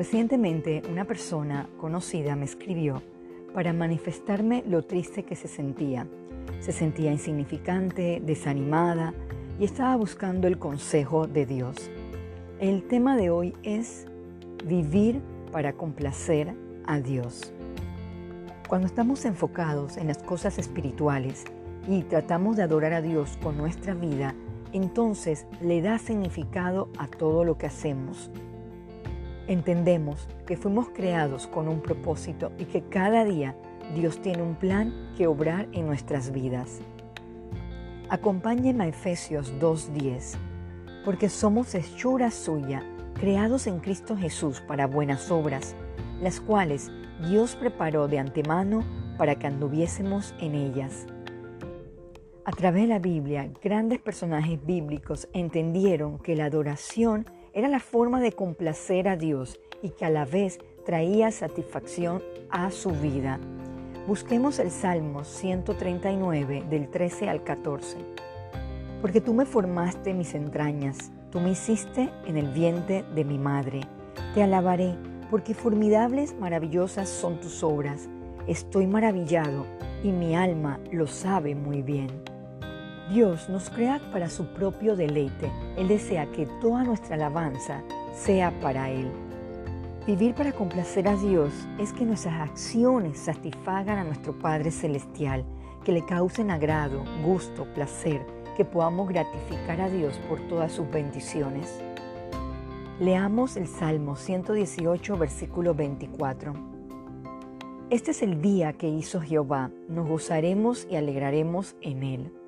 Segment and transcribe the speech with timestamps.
[0.00, 3.02] Recientemente una persona conocida me escribió
[3.52, 6.06] para manifestarme lo triste que se sentía.
[6.58, 9.12] Se sentía insignificante, desanimada
[9.58, 11.90] y estaba buscando el consejo de Dios.
[12.60, 14.06] El tema de hoy es
[14.64, 15.20] vivir
[15.52, 16.54] para complacer
[16.86, 17.52] a Dios.
[18.70, 21.44] Cuando estamos enfocados en las cosas espirituales
[21.86, 24.34] y tratamos de adorar a Dios con nuestra vida,
[24.72, 28.30] entonces le da significado a todo lo que hacemos.
[29.50, 33.56] Entendemos que fuimos creados con un propósito y que cada día
[33.96, 36.80] Dios tiene un plan que obrar en nuestras vidas.
[38.10, 40.36] Acompáñenme a Efesios 2.10,
[41.04, 45.74] porque somos hechura suya, creados en Cristo Jesús para buenas obras,
[46.22, 46.92] las cuales
[47.28, 48.84] Dios preparó de antemano
[49.18, 51.08] para que anduviésemos en ellas.
[52.44, 58.20] A través de la Biblia, grandes personajes bíblicos entendieron que la adoración era la forma
[58.20, 63.38] de complacer a Dios y que a la vez traía satisfacción a su vida.
[64.06, 67.98] Busquemos el Salmo 139 del 13 al 14.
[69.00, 73.80] Porque tú me formaste mis entrañas, tú me hiciste en el vientre de mi madre.
[74.34, 74.94] Te alabaré,
[75.30, 78.08] porque formidables, maravillosas son tus obras.
[78.46, 79.64] Estoy maravillado
[80.02, 82.29] y mi alma lo sabe muy bien.
[83.10, 85.50] Dios nos crea para su propio deleite.
[85.76, 87.82] Él desea que toda nuestra alabanza
[88.14, 89.10] sea para Él.
[90.06, 95.44] Vivir para complacer a Dios es que nuestras acciones satisfagan a nuestro Padre Celestial,
[95.84, 98.24] que le causen agrado, gusto, placer,
[98.56, 101.82] que podamos gratificar a Dios por todas sus bendiciones.
[103.00, 106.52] Leamos el Salmo 118, versículo 24.
[107.90, 112.39] Este es el día que hizo Jehová, nos gozaremos y alegraremos en él.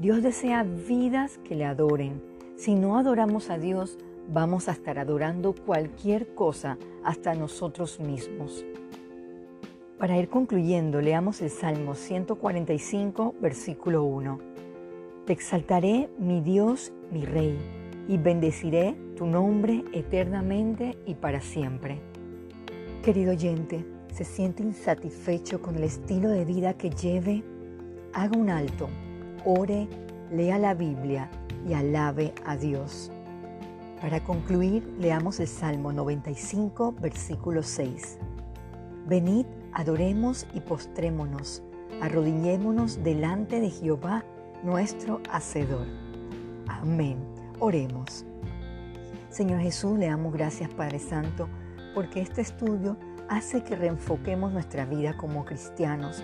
[0.00, 2.22] Dios desea vidas que le adoren.
[2.56, 3.98] Si no adoramos a Dios,
[4.32, 8.64] vamos a estar adorando cualquier cosa, hasta nosotros mismos.
[9.98, 14.38] Para ir concluyendo, leamos el Salmo 145, versículo 1.
[15.26, 17.58] Te exaltaré, mi Dios, mi Rey,
[18.08, 22.00] y bendeciré tu nombre eternamente y para siempre.
[23.02, 23.84] Querido oyente,
[24.14, 27.44] ¿se siente insatisfecho con el estilo de vida que lleve?
[28.14, 28.88] Haga un alto
[29.44, 29.88] ore,
[30.30, 31.28] lea la Biblia
[31.68, 33.10] y alabe a Dios.
[34.00, 38.18] Para concluir, leamos el Salmo 95, versículo 6.
[39.06, 41.62] Venid, adoremos y postrémonos,
[42.00, 44.24] arrodillémonos delante de Jehová,
[44.62, 45.86] nuestro Hacedor.
[46.66, 47.18] Amén.
[47.58, 48.24] Oremos.
[49.28, 51.48] Señor Jesús, le damos gracias, Padre Santo,
[51.94, 52.96] porque este estudio
[53.28, 56.22] hace que reenfoquemos nuestra vida como cristianos.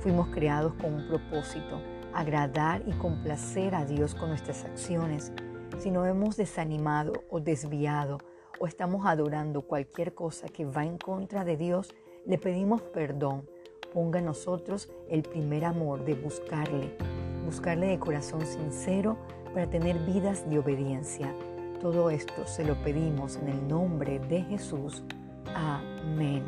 [0.00, 5.32] Fuimos creados con un propósito agradar y complacer a Dios con nuestras acciones,
[5.78, 8.18] si no hemos desanimado o desviado
[8.58, 11.94] o estamos adorando cualquier cosa que va en contra de Dios,
[12.26, 13.48] le pedimos perdón.
[13.94, 16.96] Ponga en nosotros el primer amor de buscarle,
[17.44, 19.16] buscarle de corazón sincero
[19.54, 21.34] para tener vidas de obediencia.
[21.80, 25.02] Todo esto se lo pedimos en el nombre de Jesús.
[25.54, 26.44] Amén.